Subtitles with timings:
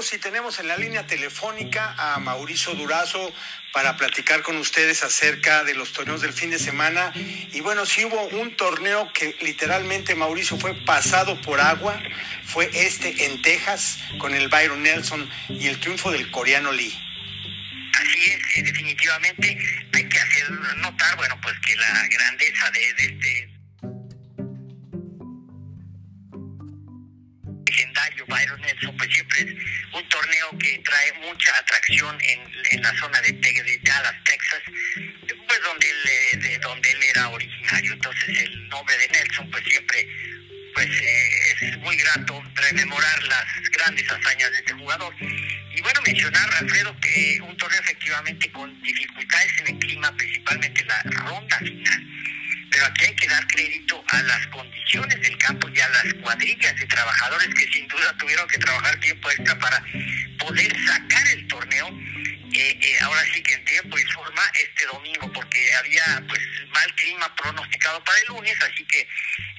[0.00, 3.32] amigos y tenemos en la línea telefónica a Mauricio Durazo
[3.72, 7.12] para platicar con ustedes acerca de los torneos del fin de semana.
[7.52, 12.02] Y bueno, sí hubo un torneo que literalmente Mauricio fue pasado por agua,
[12.44, 16.98] fue este en Texas con el Byron Nelson y el triunfo del coreano Lee.
[17.94, 19.58] Así es, eh, definitivamente
[19.92, 23.50] hay que hacer notar, bueno, pues que la grandeza de, de este
[27.66, 29.59] legendario Byron Nelson, pues siempre es
[29.92, 32.40] un torneo que trae mucha atracción en,
[32.70, 33.80] en la zona de, de
[34.24, 34.62] Texas,
[35.46, 37.92] pues donde él, eh, de donde él era originario.
[37.92, 40.06] Entonces el nombre de Nelson, pues siempre
[40.74, 45.14] pues eh, es muy grato rememorar las grandes hazañas de este jugador.
[45.20, 51.02] Y bueno, mencionar, Alfredo, que un torneo efectivamente con dificultades en el clima, principalmente la
[51.02, 52.06] ronda final.
[52.80, 56.74] Pero aquí hay que dar crédito a las condiciones del campo y a las cuadrillas
[56.76, 59.84] de trabajadores que sin duda tuvieron que trabajar tiempo extra para
[60.38, 61.88] poder sacar el torneo.
[62.54, 66.40] eh, eh, ahora sí que en tiempo y forma este domingo, porque había pues
[66.72, 69.06] mal clima pronosticado para el lunes, así que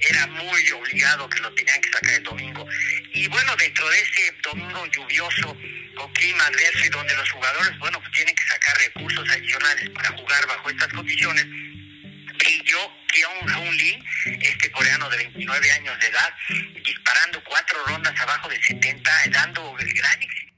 [0.00, 2.66] era muy obligado que lo tenían que sacar el domingo.
[3.14, 5.56] Y bueno, dentro de ese domingo lluvioso,
[5.94, 10.08] con clima adverso y donde los jugadores, bueno, pues tienen que sacar recursos adicionales para
[10.10, 11.46] jugar bajo estas condiciones,
[13.42, 13.98] Kyung Hoon Lee,
[14.40, 16.34] este coreano de 29 años de edad,
[16.84, 20.52] disparando cuatro rondas abajo de 70, dando el gran éxito.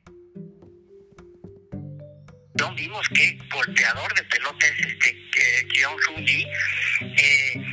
[2.76, 6.46] Vimos que golpeador de pelota es este eh, Kyung Lee,
[7.00, 7.64] eh,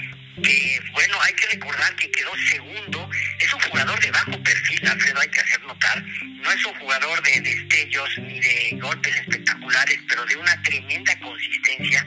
[0.43, 5.19] que bueno, hay que recordar que quedó segundo, es un jugador de bajo perfil, Alfredo,
[5.19, 10.25] hay que hacer notar, no es un jugador de destellos ni de golpes espectaculares, pero
[10.25, 12.05] de una tremenda consistencia,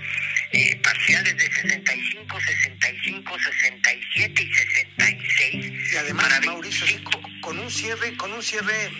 [0.54, 5.92] eh, parciales de 65, 65, 67 y 66.
[5.92, 7.20] Y además, Mauricio, sí, 25.
[7.20, 8.90] con, con un cierre, con un cierre,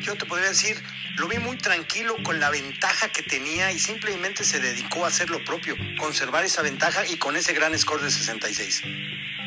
[0.00, 0.76] yo te podría decir,
[1.16, 5.30] lo vi muy tranquilo con la ventaja que tenía y simplemente se dedicó a hacer
[5.30, 8.82] lo propio, conservar esa ventaja y con ese gran score de 66.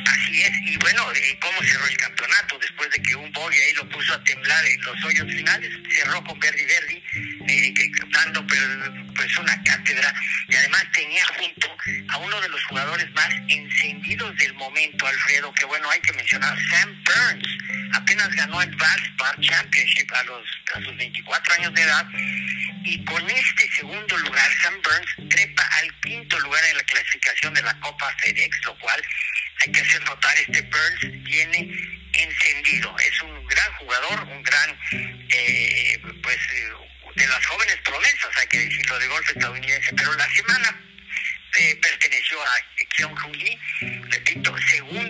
[0.05, 1.05] Así es, y bueno,
[1.39, 2.57] ¿cómo cerró el campeonato?
[2.59, 6.23] Después de que un bogey ahí lo puso a temblar en los hoyos finales, cerró
[6.23, 7.03] con Verdi Verdi,
[7.47, 10.13] eh, dando pues una cátedra,
[10.47, 11.67] y además tenía junto
[12.09, 16.57] a uno de los jugadores más encendidos del momento, Alfredo, que bueno, hay que mencionar,
[16.69, 17.57] Sam Burns,
[17.93, 22.07] apenas ganó el Valspar Championship a, los, a sus 24 años de edad,
[22.83, 27.61] y con este segundo lugar, Sam Burns trepa al quinto lugar en la clasificación de
[27.61, 29.01] la Copa FedEx, lo cual
[29.65, 35.99] hay que hacer notar, este Burns viene encendido, es un gran jugador, un gran, eh,
[36.23, 36.69] pues, eh,
[37.15, 40.81] de las jóvenes promesas, hay que decirlo, de golf estadounidense, pero la semana
[41.57, 43.59] eh, perteneció a Kyung Hoo Lee,
[44.09, 45.08] repito, segundo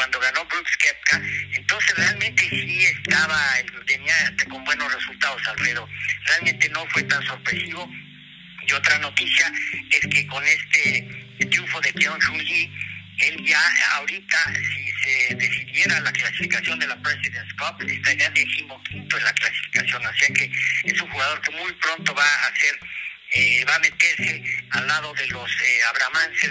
[0.00, 1.20] cuando ganó Brooks Koepka,
[1.52, 3.38] entonces realmente sí estaba,
[3.86, 5.86] tenía con buenos resultados Alfredo,
[6.24, 7.86] realmente no fue tan sorpresivo.
[8.66, 9.52] Y otra noticia
[9.90, 12.72] es que con este triunfo de Hoo Lee,
[13.18, 13.60] él ya
[13.96, 20.06] ahorita, si se decidiera la clasificación de la President's Cup, estaría decimoquinto en la clasificación,
[20.06, 20.50] o sea que
[20.84, 22.78] es un jugador que muy pronto va a ser
[23.32, 25.80] eh, va a meterse al lado de los eh,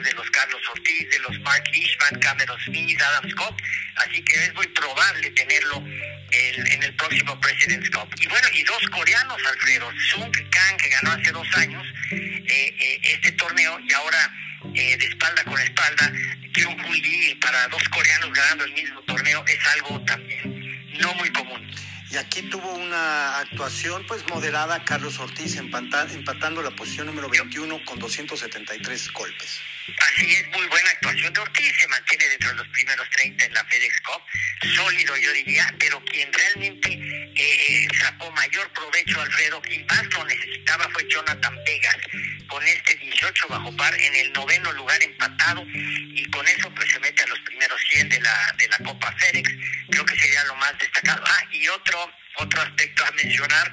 [0.02, 3.62] de los Carlos Ortiz, de los Mark Leishman, Cameron Smith, Adam Scott,
[3.96, 5.84] así que es muy probable tenerlo
[6.32, 8.10] el- en el próximo President's Cup.
[8.20, 13.00] Y bueno, y dos coreanos, Alfredo, Sung Kang, que ganó hace dos años eh, eh,
[13.04, 14.32] este torneo, y ahora
[14.76, 16.12] eh, de espalda con espalda,
[16.54, 21.66] Kyung Lee, para dos coreanos ganando el mismo torneo, es algo también no muy común.
[22.12, 27.86] Y aquí tuvo una actuación pues moderada Carlos Ortiz empata- empatando la posición número 21
[27.86, 29.60] con 273 golpes.
[30.08, 33.54] Así es, muy buena actuación de Ortiz, se mantiene dentro de los primeros 30 en
[33.54, 34.22] la FedEx Cup,
[34.76, 40.26] sólido yo diría, pero quien realmente eh, eh, sacó mayor provecho, Alfredo, y más lo
[40.26, 41.98] necesitaba fue Jonathan Vegas,
[42.50, 47.00] con este 18 bajo par en el noveno lugar empatado, y con eso pues se
[47.00, 49.50] mete a los primeros 100 de la, de la Copa FedEx,
[49.90, 51.24] creo que sería lo más destacado.
[51.26, 53.72] Ah, y otro otro aspecto a mencionar,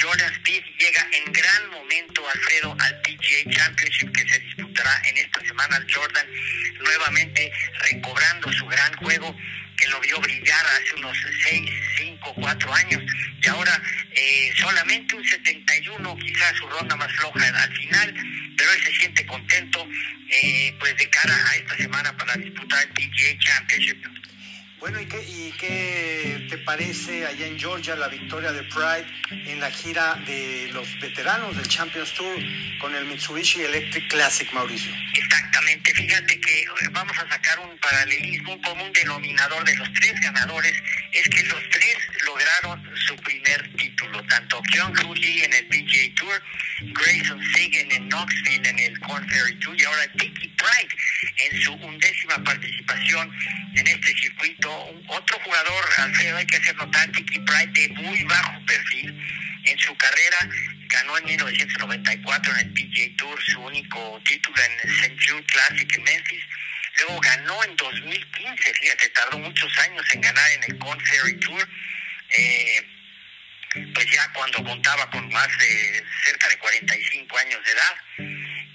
[0.00, 4.40] Jordan Speed llega en gran momento, Alfredo, al PGA Championship que se
[5.04, 5.84] en esta semana.
[5.92, 6.26] Jordan
[6.80, 7.52] nuevamente
[7.90, 9.36] recobrando su gran juego
[9.76, 13.02] que lo vio brillar hace unos 6, 5, 4 años
[13.40, 13.80] y ahora
[14.12, 18.14] eh, solamente un 71, quizás su ronda más floja al final,
[18.56, 19.86] pero él se siente contento
[20.30, 24.04] eh, pues de cara a esta semana para disputar el PGA Championship.
[24.80, 29.06] Bueno, ¿y qué, ¿y qué te parece allá en Georgia la victoria de Pride
[29.50, 32.36] en la gira de los veteranos del Champions Tour
[32.80, 34.92] con el Mitsubishi Electric Classic, Mauricio?
[35.14, 40.20] Exactamente, fíjate que eh, vamos a sacar un paralelismo, un común denominador de los tres
[40.20, 40.72] ganadores,
[41.12, 43.97] es que los tres lograron su primer título.
[44.28, 44.62] Tanto
[45.02, 46.42] Hoo Lee en el PGA Tour,
[46.80, 50.88] Grayson Sagan en Knoxville en el Corn Ferry Tour y ahora Dickie Pride
[51.36, 53.32] en su undécima participación
[53.74, 54.70] en este circuito.
[55.08, 59.22] Otro jugador, Alfredo, hay que hacer notar, Dickie Pride de muy bajo perfil
[59.64, 60.48] en su carrera
[60.88, 65.16] ganó en 1994 en el PGA Tour su único título en el St.
[65.26, 66.44] Jude Classic en Memphis.
[66.96, 71.68] Luego ganó en 2015, fíjate, tardó muchos años en ganar en el Corn Ferry Tour.
[72.36, 72.97] Eh,
[74.18, 77.94] ya cuando contaba con más de cerca de 45 años de edad.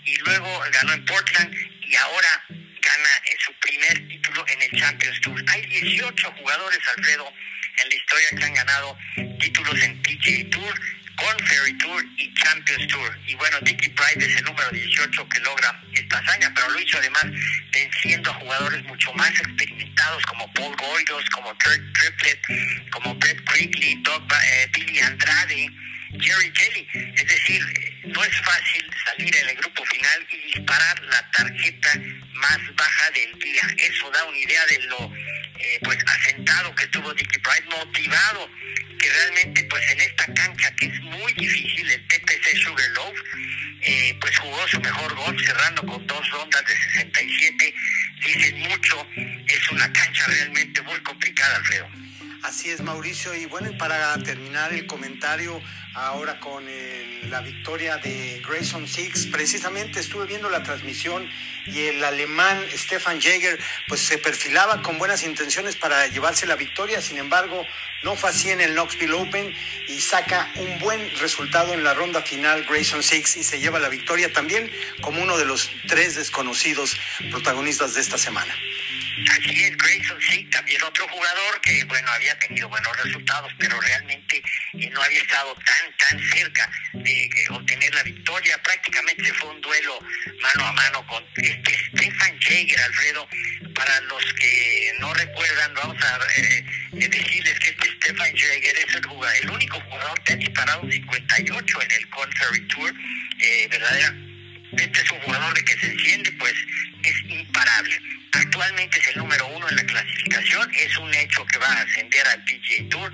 [0.06, 3.10] Y luego ganó en Portland y ahora gana
[3.40, 5.44] su primer título en el Champions Tour.
[5.48, 7.34] Hay 18 jugadores, Alfredo,
[7.80, 8.98] en la historia que han ganado
[9.40, 10.74] títulos en PGA Tour
[11.24, 13.20] con Ferry Tour y Champions Tour.
[13.28, 16.98] Y bueno, Dickie Pride es el número 18 que logra esta hazaña, pero lo hizo
[16.98, 17.26] además
[17.72, 23.94] venciendo a jugadores mucho más experimentados como Paul Goydos, como Kirk Triplett, como Brett Quigley,
[23.94, 25.70] eh, Billy Andrade,
[26.20, 26.88] Jerry Kelly.
[27.16, 31.94] Es decir, no es fácil salir en el grupo final y disparar la tarjeta
[32.34, 33.64] más baja del día.
[33.78, 35.14] Eso da una idea de lo
[35.60, 38.50] eh, pues asentado que estuvo Dickie Pride, motivado
[39.04, 40.33] que realmente pues en esta
[44.94, 47.74] mejor gol cerrando con dos rondas de 67,
[48.26, 49.08] dicen mucho,
[52.74, 53.36] es, Mauricio.
[53.36, 55.62] Y bueno, para terminar el comentario
[55.94, 56.66] ahora con
[57.30, 61.30] la victoria de Grayson Six, precisamente estuve viendo la transmisión
[61.68, 67.00] y el alemán Stefan Jäger pues se perfilaba con buenas intenciones para llevarse la victoria,
[67.00, 67.66] sin embargo
[68.04, 69.56] no fue así en el Knoxville Open
[69.88, 73.90] y saca un buen resultado en la ronda final Grayson Six y se lleva la
[73.90, 74.72] victoria también
[75.02, 76.98] como uno de los tres desconocidos
[77.32, 78.54] protagonistas de esta semana.
[79.30, 84.42] Así es, Grayson sí, también otro jugador que, bueno, había tenido buenos resultados, pero realmente
[84.74, 88.58] eh, no había estado tan, tan cerca de obtener la victoria.
[88.64, 90.00] Prácticamente fue un duelo
[90.42, 93.28] mano a mano con este Stefan Jaeger, Alfredo.
[93.76, 98.96] Para los que no recuerdan, vamos a eh, eh, decirles que este Stefan Jaeger es
[98.96, 102.94] el, jugador, el único jugador que ha disparado 58 en el Conferry Tour,
[103.40, 104.34] eh, verdaderamente
[104.78, 106.54] este es un jugador de que se enciende, pues
[107.04, 108.00] es imparable.
[108.54, 112.28] Actualmente es el número uno en la clasificación, es un hecho que va a ascender
[112.28, 113.12] al PGA Tour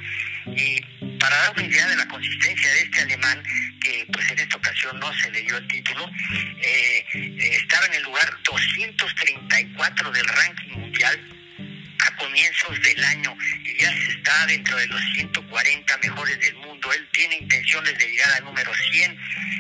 [0.47, 0.81] y
[1.18, 3.41] para dar una idea de la consistencia de este alemán,
[3.80, 6.12] que pues en esta ocasión no se le dio el título,
[6.62, 11.18] eh, eh, estaba en el lugar 234 del ranking mundial
[12.06, 16.92] a comienzos del año y ya se está dentro de los 140 mejores del mundo.
[16.92, 19.18] Él tiene intenciones de llegar al número 100,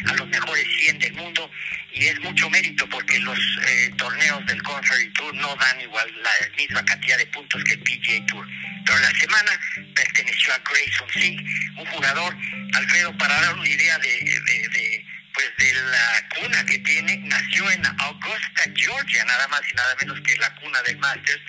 [0.07, 1.49] a los mejores 100 del mundo
[1.91, 6.31] y es mucho mérito porque los eh, torneos del Conferry Tour no dan igual la
[6.55, 8.47] misma cantidad de puntos que el PGA Tour.
[8.85, 9.51] Pero la semana
[9.95, 11.39] perteneció a Grayson Sig,
[11.77, 12.35] un jugador,
[12.73, 17.85] Alfredo, para dar una idea de, de, pues de la cuna que tiene, nació en
[17.85, 21.41] Augusta, Georgia, nada más y nada menos que la cuna del Masters.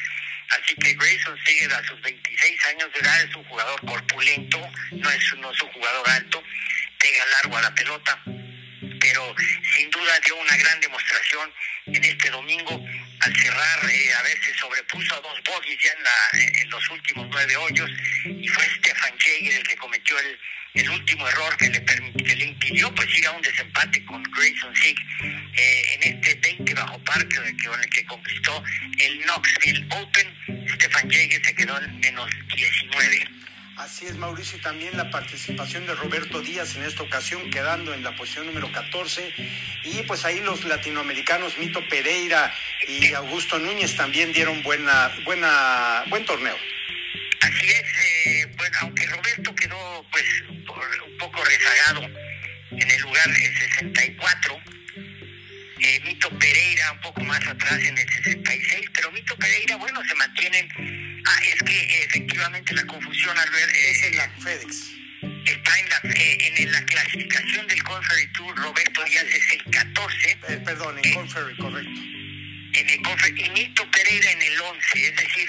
[0.50, 4.58] Así que Grayson sigue a sus 26 años de edad, es un jugador corpulento,
[4.90, 6.42] no es, no es un jugador alto,
[6.98, 8.20] pega largo a la pelota,
[9.00, 9.35] pero
[9.76, 11.52] sin duda dio una gran demostración
[11.87, 12.85] en este domingo
[13.20, 17.26] al cerrar, eh, a veces sobrepuso a dos bogies ya en, la, en los últimos
[17.30, 17.90] nueve hoyos
[18.25, 22.95] y fue Stefan Jaeger el que cometió el, último error que le, que le impidió
[22.95, 24.99] pues ir a un desempate con Grayson Sick
[25.54, 28.62] eh, en este 20 bajo parque con el que conquistó
[28.99, 30.69] el Knoxville Open.
[30.75, 33.39] Stefan Jaeger se quedó en menos 19.
[33.80, 38.04] Así es, Mauricio, y también la participación de Roberto Díaz en esta ocasión, quedando en
[38.04, 39.32] la posición número 14.
[39.84, 42.52] Y pues ahí los latinoamericanos Mito Pereira
[42.87, 46.56] y Augusto Núñez también dieron buena, buena, buen torneo.
[47.40, 52.02] Así es, eh, bueno, aunque Roberto quedó pues un poco rezagado
[52.72, 54.60] en el lugar 64,
[55.82, 60.14] eh, Mito Pereira un poco más atrás en el 66, pero Mito Pereira, bueno, se
[60.14, 60.68] mantienen.
[61.26, 63.68] Ah, es que efectivamente la confusión al ver.
[63.68, 64.92] Eh, es en la FedEx.
[65.46, 70.38] Está en la, eh, en la clasificación del Conferry Tour, Roberto Díaz es el 14.
[70.49, 72.00] Eh, perdón, en Conferry, correcto.
[72.72, 75.49] En el Conferry, y Mito Pereira en el 11, es decir,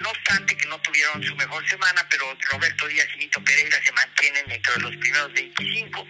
[0.00, 3.92] no obstante que no tuvieron su mejor semana, pero Roberto Díaz y Mito Pereira se
[3.92, 6.06] mantienen dentro de los primeros 25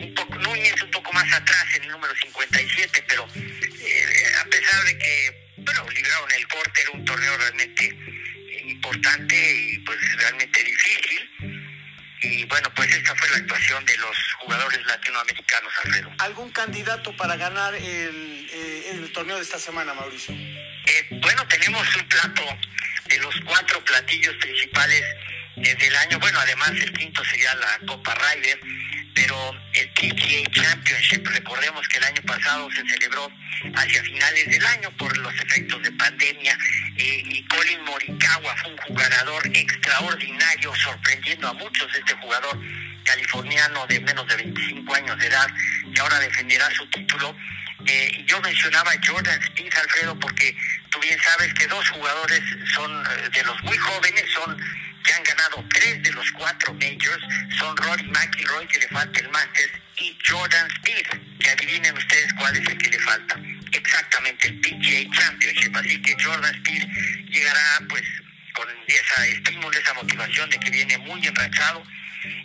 [0.00, 4.84] un poco Núñez un poco más atrás en el número 57, pero eh, a pesar
[4.84, 10.64] de que, bueno, libraron el corte, era un torneo realmente eh, importante y pues realmente
[10.64, 11.30] difícil.
[12.22, 16.12] Y bueno, pues esta fue la actuación de los jugadores latinoamericanos, Alfredo.
[16.18, 20.34] ¿Algún candidato para ganar el, eh, el torneo de esta semana, Mauricio?
[21.22, 22.42] bueno, tenemos un plato
[23.06, 25.02] de los cuatro platillos principales
[25.56, 26.18] del año.
[26.18, 28.60] Bueno, además el quinto sería la Copa Ryder,
[29.14, 33.30] pero el PGA Championship, recordemos que el año pasado se celebró
[33.74, 36.56] hacia finales del año por los efectos de pandemia
[36.96, 42.58] eh, y Colin Morikawa fue un jugador extraordinario, sorprendiendo a muchos este jugador
[43.04, 45.48] californiano de menos de 25 años de edad,
[45.94, 47.36] que ahora defenderá su título.
[47.86, 50.56] Eh, yo mencionaba Jordan Spieth, Alfredo, porque
[50.90, 52.40] tú bien sabes que dos jugadores
[52.74, 54.56] son eh, de los muy jóvenes, son
[55.12, 57.22] han ganado tres de los cuatro majors,
[57.58, 62.56] son Rory McIlroy, que le falta el Masters, y Jordan Spieth, que adivinen ustedes cuál
[62.56, 63.36] es el que le falta.
[63.72, 65.76] Exactamente, el PGA Championship.
[65.76, 66.88] Así que Jordan Spieth
[67.28, 68.02] llegará pues
[68.54, 71.84] con esa estímulo, esa motivación de que viene muy enrachado.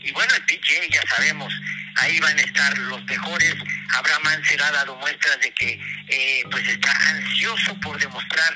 [0.04, 1.54] Y bueno, el PGA ya sabemos,
[1.98, 3.56] ahí van a estar los mejores.
[3.94, 8.54] Abraham Ansel ha dado muestras de que eh, pues está ansioso por demostrar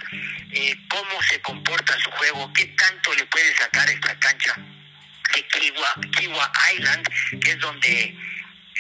[0.51, 4.56] eh, cómo se comporta su juego, qué tanto le puede sacar esta cancha
[5.34, 7.08] de Kiwa, Kiwa Island,
[7.39, 8.15] que es donde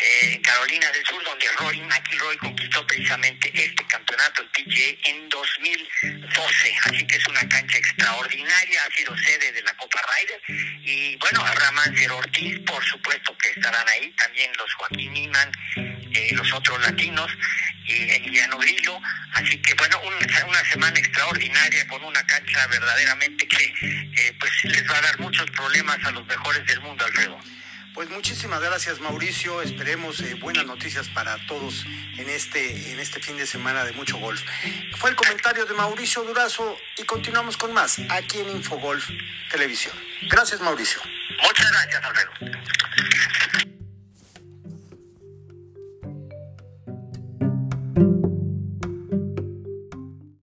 [0.01, 6.75] eh, Carolina del Sur, donde Rory McIlroy conquistó precisamente este campeonato, el PGA, en 2012.
[6.85, 10.41] Así que es una cancha extraordinaria, ha sido sede de la Copa Ryder.
[10.85, 15.51] Y bueno, Mancer Ortiz, por supuesto que estarán ahí, también los Joaquín Niman,
[16.13, 17.29] eh, los otros latinos,
[17.89, 18.99] y Emiliano Grillo.
[19.33, 24.97] Así que bueno, una semana extraordinaria con una cancha verdaderamente que eh, pues les va
[24.97, 27.39] a dar muchos problemas a los mejores del mundo, Alfredo.
[27.93, 31.85] Pues muchísimas gracias Mauricio, esperemos eh, buenas noticias para todos
[32.17, 34.41] en este, en este fin de semana de mucho golf.
[34.97, 39.09] Fue el comentario de Mauricio Durazo y continuamos con más aquí en Infogolf
[39.51, 39.93] Televisión.
[40.29, 41.01] Gracias Mauricio.
[41.41, 42.31] Muchas gracias Alfredo.